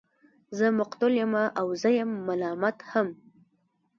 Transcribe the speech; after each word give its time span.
زه 0.57 0.65
مقتول 0.79 1.11
يمه 1.21 1.43
او 1.59 1.67
زه 1.81 1.89
يم 1.99 2.11
ملامت 2.27 2.77
هم 2.91 3.07